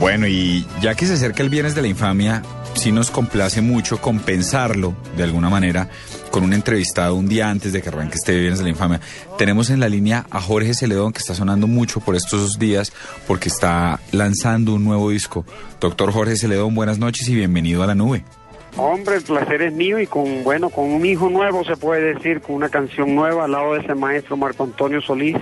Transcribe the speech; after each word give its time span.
Bueno, 0.00 0.26
y 0.26 0.66
ya 0.82 0.94
que 0.94 1.06
se 1.06 1.14
acerca 1.14 1.42
el 1.42 1.48
Viernes 1.48 1.74
de 1.74 1.82
la 1.82 1.88
Infamia, 1.88 2.42
sí 2.74 2.92
nos 2.92 3.10
complace 3.10 3.60
mucho 3.60 4.00
compensarlo 4.00 4.94
de 5.16 5.22
alguna 5.22 5.48
manera 5.48 5.88
con 6.30 6.42
un 6.42 6.52
entrevistado 6.52 7.14
un 7.14 7.28
día 7.28 7.48
antes 7.48 7.72
de 7.72 7.80
que 7.80 7.88
arranque 7.88 8.16
este 8.16 8.34
Viernes 8.34 8.58
de 8.58 8.64
la 8.64 8.70
Infamia. 8.70 9.00
Tenemos 9.38 9.70
en 9.70 9.80
la 9.80 9.88
línea 9.88 10.26
a 10.30 10.40
Jorge 10.40 10.74
Celedón, 10.74 11.12
que 11.12 11.20
está 11.20 11.34
sonando 11.34 11.66
mucho 11.66 12.00
por 12.00 12.16
estos 12.16 12.58
días 12.58 12.92
porque 13.26 13.48
está 13.48 14.00
lanzando 14.10 14.74
un 14.74 14.84
nuevo 14.84 15.10
disco. 15.10 15.46
Doctor 15.80 16.12
Jorge 16.12 16.36
Celedón, 16.36 16.74
buenas 16.74 16.98
noches 16.98 17.28
y 17.28 17.34
bienvenido 17.34 17.82
a 17.82 17.86
la 17.86 17.94
nube. 17.94 18.24
Hombre, 18.76 19.16
el 19.16 19.22
placer 19.22 19.62
es 19.62 19.72
mío 19.72 20.00
y 20.00 20.06
con, 20.06 20.42
bueno, 20.42 20.68
con 20.68 20.90
un 20.90 21.06
hijo 21.06 21.30
nuevo 21.30 21.64
se 21.64 21.76
puede 21.76 22.14
decir, 22.14 22.40
con 22.40 22.56
una 22.56 22.68
canción 22.68 23.14
nueva 23.14 23.44
al 23.44 23.52
lado 23.52 23.74
de 23.74 23.80
ese 23.80 23.94
maestro 23.94 24.36
Marco 24.36 24.64
Antonio 24.64 25.00
Solís, 25.00 25.36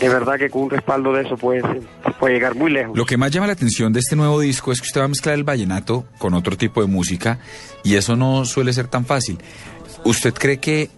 de 0.00 0.08
verdad 0.08 0.38
que 0.38 0.50
con 0.50 0.62
un 0.62 0.70
respaldo 0.70 1.12
de 1.14 1.22
eso 1.22 1.36
puede, 1.38 1.62
puede 2.20 2.34
llegar 2.34 2.54
muy 2.54 2.70
lejos. 2.70 2.96
Lo 2.96 3.06
que 3.06 3.16
más 3.16 3.30
llama 3.30 3.46
la 3.46 3.54
atención 3.54 3.92
de 3.92 4.00
este 4.00 4.16
nuevo 4.16 4.38
disco 4.40 4.70
es 4.70 4.82
que 4.82 4.86
usted 4.86 5.00
va 5.00 5.06
a 5.06 5.08
mezclar 5.08 5.34
el 5.34 5.44
vallenato 5.44 6.04
con 6.18 6.34
otro 6.34 6.58
tipo 6.58 6.82
de 6.82 6.88
música 6.88 7.38
y 7.84 7.94
eso 7.94 8.16
no 8.16 8.44
suele 8.44 8.74
ser 8.74 8.88
tan 8.88 9.06
fácil. 9.06 9.38
¿Usted 10.04 10.34
cree 10.34 10.58
que 10.58 10.90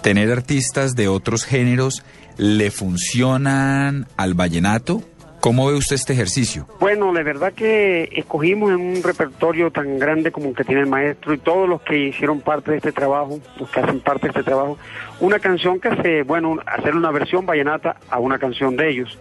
tener 0.00 0.32
artistas 0.32 0.94
de 0.94 1.08
otros 1.08 1.44
géneros 1.44 2.04
le 2.38 2.70
funcionan 2.70 4.06
al 4.16 4.32
vallenato? 4.32 5.02
¿Cómo 5.48 5.66
ve 5.66 5.72
usted 5.76 5.96
este 5.96 6.12
ejercicio? 6.12 6.66
Bueno, 6.78 7.10
la 7.10 7.22
verdad 7.22 7.54
que 7.54 8.10
escogimos 8.12 8.68
en 8.68 8.80
un 8.80 9.02
repertorio 9.02 9.70
tan 9.70 9.98
grande 9.98 10.30
como 10.30 10.50
el 10.50 10.54
que 10.54 10.62
tiene 10.62 10.82
el 10.82 10.88
maestro 10.88 11.32
y 11.32 11.38
todos 11.38 11.66
los 11.66 11.80
que 11.80 11.98
hicieron 12.08 12.42
parte 12.42 12.72
de 12.72 12.76
este 12.76 12.92
trabajo, 12.92 13.40
los 13.58 13.70
que 13.70 13.80
hacen 13.80 14.00
parte 14.00 14.26
de 14.26 14.28
este 14.28 14.42
trabajo, 14.42 14.76
una 15.20 15.38
canción 15.38 15.80
que 15.80 15.88
se, 16.02 16.22
bueno, 16.22 16.58
hacer 16.66 16.94
una 16.94 17.10
versión 17.12 17.46
vallenata 17.46 17.96
a 18.10 18.18
una 18.18 18.38
canción 18.38 18.76
de 18.76 18.90
ellos. 18.90 19.18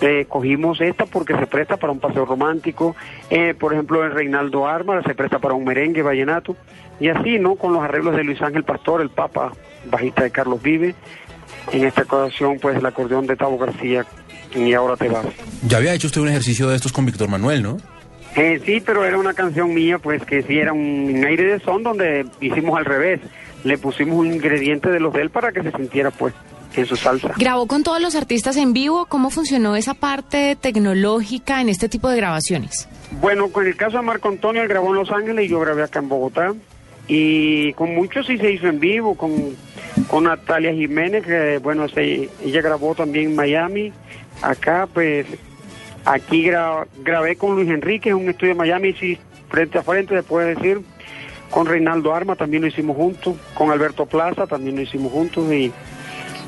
Eh, 0.00 0.26
cogimos 0.28 0.80
esta 0.80 1.06
porque 1.06 1.36
se 1.36 1.46
presta 1.46 1.76
para 1.76 1.92
un 1.92 2.00
paseo 2.00 2.24
romántico, 2.24 2.96
eh, 3.30 3.54
por 3.54 3.72
ejemplo 3.72 4.04
el 4.04 4.10
Reinaldo 4.10 4.66
Arma 4.66 5.00
se 5.04 5.14
presta 5.14 5.38
para 5.38 5.54
un 5.54 5.62
merengue 5.62 6.02
vallenato, 6.02 6.56
y 6.98 7.10
así, 7.10 7.38
¿no? 7.38 7.54
Con 7.54 7.74
los 7.74 7.82
arreglos 7.84 8.16
de 8.16 8.24
Luis 8.24 8.42
Ángel 8.42 8.64
Pastor, 8.64 9.02
el 9.02 9.10
Papa, 9.10 9.52
bajista 9.88 10.24
de 10.24 10.32
Carlos 10.32 10.60
Vive, 10.60 10.96
en 11.70 11.84
esta 11.84 12.02
ocasión 12.02 12.58
pues 12.60 12.76
el 12.76 12.86
acordeón 12.86 13.28
de 13.28 13.36
Tavo 13.36 13.56
García 13.56 14.04
y 14.54 14.72
ahora 14.74 14.96
te 14.96 15.08
vas. 15.08 15.26
Ya 15.66 15.78
había 15.78 15.94
hecho 15.94 16.06
usted 16.06 16.20
un 16.20 16.28
ejercicio 16.28 16.68
de 16.68 16.76
estos 16.76 16.92
con 16.92 17.06
Víctor 17.06 17.28
Manuel, 17.28 17.62
¿no? 17.62 17.78
Eh, 18.36 18.60
sí, 18.64 18.80
pero 18.84 19.04
era 19.04 19.18
una 19.18 19.34
canción 19.34 19.74
mía, 19.74 19.98
pues 19.98 20.24
que 20.24 20.42
sí 20.42 20.58
era 20.58 20.72
un 20.72 21.24
aire 21.26 21.44
de 21.44 21.60
son 21.60 21.82
donde 21.82 22.26
hicimos 22.40 22.78
al 22.78 22.84
revés. 22.84 23.20
Le 23.64 23.76
pusimos 23.76 24.18
un 24.18 24.32
ingrediente 24.32 24.90
de 24.90 25.00
los 25.00 25.12
de 25.12 25.22
él 25.22 25.30
para 25.30 25.52
que 25.52 25.62
se 25.62 25.72
sintiera, 25.72 26.10
pues, 26.10 26.32
en 26.74 26.86
su 26.86 26.96
salsa. 26.96 27.34
¿Grabó 27.36 27.66
con 27.66 27.82
todos 27.82 28.00
los 28.00 28.14
artistas 28.14 28.56
en 28.56 28.72
vivo? 28.72 29.06
¿Cómo 29.06 29.30
funcionó 29.30 29.76
esa 29.76 29.94
parte 29.94 30.56
tecnológica 30.56 31.60
en 31.60 31.68
este 31.68 31.88
tipo 31.88 32.08
de 32.08 32.16
grabaciones? 32.16 32.88
Bueno, 33.20 33.48
con 33.48 33.66
el 33.66 33.76
caso 33.76 33.98
de 33.98 34.04
Marco 34.04 34.28
Antonio, 34.28 34.62
él 34.62 34.68
grabó 34.68 34.90
en 34.90 34.94
Los 34.94 35.10
Ángeles 35.10 35.46
y 35.46 35.48
yo 35.48 35.60
grabé 35.60 35.82
acá 35.82 35.98
en 35.98 36.08
Bogotá. 36.08 36.54
Y 37.08 37.72
con 37.72 37.94
muchos 37.94 38.26
sí 38.26 38.38
se 38.38 38.52
hizo 38.52 38.68
en 38.68 38.78
vivo, 38.78 39.16
con, 39.16 39.56
con 40.08 40.24
Natalia 40.24 40.72
Jiménez, 40.72 41.24
que 41.24 41.58
bueno, 41.58 41.88
se, 41.88 42.28
ella 42.44 42.62
grabó 42.62 42.94
también 42.94 43.30
en 43.30 43.36
Miami. 43.36 43.92
Acá, 44.42 44.88
pues, 44.92 45.26
aquí 46.04 46.50
grabé 47.02 47.36
con 47.36 47.56
Luis 47.56 47.70
Enrique 47.70 48.10
en 48.10 48.16
un 48.16 48.28
estudio 48.28 48.54
de 48.54 48.58
Miami, 48.58 48.92
sí, 48.94 49.18
frente 49.48 49.78
a 49.78 49.82
frente, 49.82 50.14
se 50.14 50.22
puede 50.22 50.54
decir. 50.54 50.80
Con 51.50 51.66
Reinaldo 51.66 52.14
Arma 52.14 52.36
también 52.36 52.62
lo 52.62 52.68
hicimos 52.68 52.96
juntos. 52.96 53.34
Con 53.54 53.70
Alberto 53.70 54.06
Plaza 54.06 54.46
también 54.46 54.76
lo 54.76 54.82
hicimos 54.82 55.12
juntos. 55.12 55.52
Y 55.52 55.72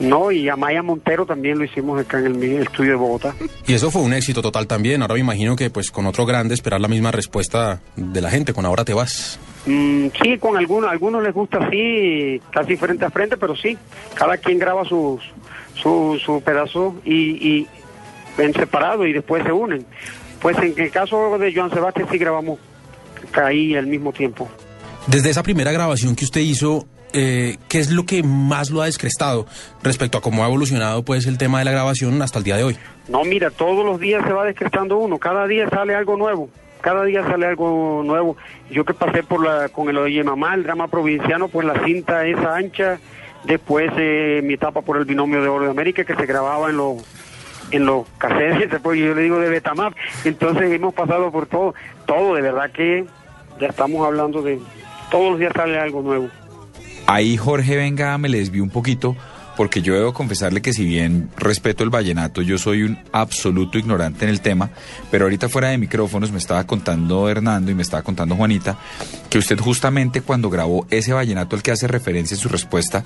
no, 0.01 0.31
y 0.31 0.49
Amaya 0.49 0.83
Montero 0.83 1.27
también 1.27 1.59
lo 1.59 1.65
hicimos 1.65 2.01
acá 2.01 2.19
en 2.21 2.27
el, 2.27 2.63
estudio 2.63 2.93
de 2.93 2.97
Bogotá. 2.97 3.35
Y 3.67 3.75
eso 3.75 3.91
fue 3.91 4.03
un 4.03 4.13
éxito 4.13 4.43
total 4.43 4.67
también. 4.67 5.03
Ahora 5.03 5.15
me 5.15 5.21
imagino 5.21 5.57
que 5.57 5.71
pues 5.71 5.91
con 5.91 6.07
otro 6.07 6.25
grande 6.25 6.55
esperar 6.55 6.81
la 6.81 6.89
misma 6.89 7.11
respuesta 7.11 7.81
de 7.97 8.21
la 8.21 8.31
gente, 8.31 8.53
con 8.53 8.65
Ahora 8.65 8.85
te 8.85 8.95
vas. 8.95 9.39
Mm, 9.67 10.09
sí, 10.21 10.39
con 10.39 10.57
algunos, 10.57 10.91
algunos 10.91 11.23
les 11.23 11.33
gusta 11.33 11.59
así, 11.59 12.41
casi 12.51 12.77
frente 12.77 13.05
a 13.05 13.11
frente, 13.11 13.37
pero 13.37 13.55
sí, 13.55 13.79
cada 14.15 14.37
quien 14.37 14.59
graba 14.59 14.85
sus, 14.85 15.23
su, 15.75 16.21
su 16.25 16.43
pedazo 16.43 16.97
y, 17.05 17.49
y 17.49 17.69
en 18.39 18.53
separado 18.55 19.07
y 19.07 19.13
después 19.13 19.45
se 19.45 19.53
unen. 19.53 19.87
Pues 20.41 20.59
en 20.59 20.75
el 20.77 20.91
caso 20.91 21.39
de 21.39 21.55
Joan 21.55 21.71
Sebastián 21.71 22.09
sí 22.11 22.19
grabamos 22.19 22.59
ahí 23.35 23.77
al 23.77 23.87
mismo 23.87 24.13
tiempo. 24.13 24.49
Desde 25.07 25.31
esa 25.31 25.43
primera 25.43 25.73
grabación 25.73 26.17
que 26.17 26.25
usted 26.25 26.41
hizo, 26.41 26.87
eh, 27.13 27.59
¿qué 27.69 27.79
es 27.79 27.91
lo 27.91 28.05
que 28.05 28.23
más 28.23 28.71
lo 28.71 28.83
ha 28.83 28.87
descrestado 28.87 29.47
respecto 29.83 30.19
a 30.19 30.21
cómo 30.21 30.43
ha 30.43 30.47
evolucionado 30.47 31.05
pues 31.05 31.27
el 31.27 31.39
tema 31.39 31.59
de 31.59 31.65
la 31.65 31.73
grabación 31.73 32.21
hasta 32.23 32.39
el 32.39 32.45
día 32.45 32.57
de 32.57 32.65
hoy? 32.65 32.77
No, 33.09 33.25
mira, 33.25 33.51
todos 33.51 33.85
los 33.85 34.01
días 34.01 34.25
se 34.25 34.33
va 34.33 34.45
descrestando 34.45 34.99
uno, 34.99 35.19
cada 35.19 35.47
día 35.47 35.69
sale 35.69 35.95
algo 35.95 36.17
nuevo, 36.17 36.49
cada 36.83 37.05
día 37.05 37.25
sale 37.25 37.47
algo 37.47 38.03
nuevo. 38.05 38.37
Yo 38.71 38.85
que 38.85 38.93
pasé 38.93 39.23
por 39.23 39.43
la 39.43 39.71
con 39.71 39.89
el 39.89 39.97
Oye 39.97 40.23
Mamá, 40.23 40.55
el 40.55 40.65
drama 40.65 40.89
provinciano, 40.89 41.49
pues 41.49 41.67
la 41.67 41.83
cinta 41.85 42.27
esa 42.27 42.57
ancha, 42.57 42.99
después 43.45 43.91
eh, 43.97 44.41
mi 44.45 44.55
etapa 44.55 44.83
por 44.83 44.99
el 44.99 45.07
binomio 45.07 45.43
de 45.43 45.49
Oro 45.49 45.65
de 45.65 45.71
América 45.71 46.05
que 46.05 46.15
se 46.15 46.27
grababa 46.27 46.69
en 46.69 46.77
los 46.77 47.03
en 47.71 47.87
los 47.87 48.07
cassettes, 48.19 48.71
después 48.71 48.99
yo 48.99 49.15
le 49.15 49.23
digo 49.23 49.39
de 49.39 49.49
Betamap, 49.49 49.95
entonces 50.25 50.71
hemos 50.71 50.93
pasado 50.93 51.33
por 51.33 51.47
todo, 51.47 51.75
todo, 52.05 52.35
de 52.35 52.43
verdad 52.43 52.71
que 52.71 53.07
ya 53.59 53.69
estamos 53.69 54.07
hablando 54.07 54.43
de 54.43 54.61
todos 55.11 55.31
los 55.31 55.39
días 55.39 55.53
sale 55.57 55.79
algo 55.79 56.03
nuevo. 56.03 56.29
Ahí 57.07 57.37
Jorge 57.39 57.77
Venga 57.77 58.19
me 58.19 58.29
le 58.29 58.39
desvío 58.39 58.63
un 58.63 58.71
poquito 58.71 59.17
porque 59.57 59.83
yo 59.83 59.95
debo 59.95 60.13
confesarle 60.13 60.63
que 60.63 60.73
si 60.73 60.85
bien 60.85 61.31
respeto 61.37 61.85
el 61.85 61.91
vallenato, 61.91 62.43
yo 62.43 62.59
soy 62.59 62.83
un 62.83 62.99
absoluto 63.13 63.79
ignorante 63.79 64.25
en 64.25 64.31
el 64.31 64.41
tema, 64.41 64.71
pero 65.11 65.25
ahorita 65.25 65.49
fuera 65.49 65.69
de 65.69 65.79
micrófonos 65.79 66.33
me 66.33 66.39
estaba 66.39 66.65
contando 66.65 67.29
Hernando 67.29 67.71
y 67.71 67.75
me 67.75 67.83
estaba 67.83 68.03
contando 68.03 68.37
Juanita 68.37 68.79
que 69.31 69.39
usted 69.39 69.59
justamente 69.59 70.21
cuando 70.21 70.51
grabó 70.51 70.87
ese 70.91 71.13
vallenato 71.13 71.57
al 71.57 71.63
que 71.63 71.71
hace 71.71 71.89
referencia 71.89 72.35
en 72.35 72.41
su 72.41 72.49
respuesta, 72.49 73.05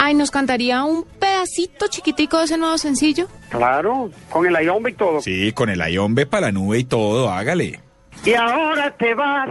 Ay, 0.00 0.14
¿nos 0.14 0.30
cantaría 0.30 0.84
un 0.84 1.04
pedacito 1.04 1.88
chiquitico 1.88 2.38
de 2.38 2.44
ese 2.44 2.56
nuevo 2.56 2.78
sencillo? 2.78 3.26
Claro, 3.48 4.10
con 4.30 4.46
el 4.46 4.54
ayombe 4.54 4.90
y 4.90 4.94
todo. 4.94 5.20
Sí, 5.20 5.50
con 5.52 5.68
el 5.68 5.82
ayombe 5.82 6.24
para 6.24 6.46
la 6.46 6.52
nube 6.52 6.78
y 6.78 6.84
todo, 6.84 7.28
hágale. 7.30 7.80
Y 8.24 8.34
ahora 8.34 8.96
te 8.96 9.14
vas, 9.14 9.48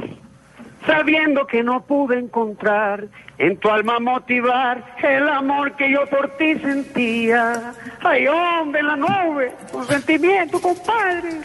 sabiendo 0.86 1.48
que 1.48 1.64
no 1.64 1.84
pude 1.86 2.20
encontrar 2.20 3.08
en 3.38 3.58
tu 3.58 3.70
alma 3.70 4.00
motivar 4.00 4.96
el 5.04 5.28
amor 5.28 5.76
que 5.76 5.92
yo 5.92 6.06
por 6.08 6.38
ti 6.38 6.56
sentía. 6.60 7.74
Ay, 8.02 8.28
hombre, 8.28 8.82
en 8.82 8.88
la 8.88 8.96
nube, 8.96 9.54
con 9.72 9.88
sentimiento, 9.88 10.62
compadre. 10.62 11.42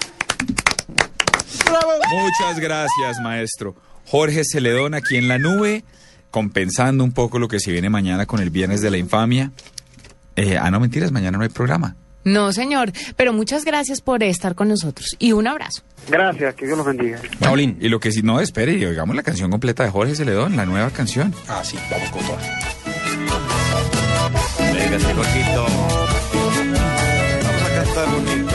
Muchas 2.11 2.61
gracias, 2.61 3.20
maestro. 3.23 3.75
Jorge 4.06 4.43
Celedón 4.44 4.94
aquí 4.94 5.17
en 5.17 5.29
la 5.29 5.38
nube, 5.38 5.84
compensando 6.31 7.05
un 7.05 7.12
poco 7.12 7.38
lo 7.38 7.49
que 7.49 7.61
se 7.61 7.73
viene 7.73 7.88
mañana 7.88 8.26
con 8.26 8.40
el 8.40 8.50
Viernes 8.50 8.82
de 8.82 8.90
la 8.90 8.99
Infamia. 8.99 9.52
Eh, 10.37 10.58
ah, 10.58 10.70
no, 10.70 10.81
mentiras, 10.81 11.12
mañana 11.12 11.38
no 11.38 11.44
hay 11.44 11.50
programa. 11.50 11.96
No, 12.25 12.53
señor, 12.53 12.93
pero 13.17 13.33
muchas 13.33 13.65
gracias 13.65 14.01
por 14.01 14.23
estar 14.23 14.55
con 14.55 14.69
nosotros 14.69 15.17
y 15.19 15.33
un 15.33 15.47
abrazo. 15.47 15.83
Gracias, 16.09 16.55
que 16.55 16.67
Dios 16.67 16.77
los 16.77 16.87
bendiga. 16.87 17.21
Paulín. 17.39 17.79
Y 17.81 17.89
lo 17.89 18.01
que 18.01 18.11
sí, 18.13 18.23
no, 18.23 18.41
espere, 18.41 18.73
y 18.75 18.85
oigamos 18.85 19.15
la 19.15 19.23
canción 19.23 19.51
completa 19.51 19.85
de 19.85 19.91
Jorge 19.91 20.15
Celedón, 20.15 20.57
la 20.57 20.67
nueva 20.67 20.91
canción. 20.91 21.35
Ah, 21.49 21.63
sí, 21.65 21.79
vamos 21.91 22.11
con 22.11 22.23
todo. 22.23 22.39
Véngase, 24.75 25.15
Jorgito. 25.15 25.67
Vamos 27.43 27.63
a 27.63 27.85
cantar 27.85 28.09
bonito. 28.11 28.52